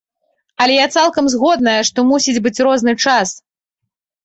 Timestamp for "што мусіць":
1.91-2.37